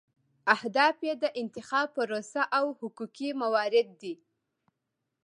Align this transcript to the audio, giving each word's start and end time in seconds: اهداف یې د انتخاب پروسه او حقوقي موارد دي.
اهداف 0.55 0.97
یې 1.07 1.13
د 1.23 1.25
انتخاب 1.41 1.87
پروسه 1.95 2.41
او 2.57 2.65
حقوقي 2.79 3.29
موارد 3.41 3.87
دي. 4.01 4.13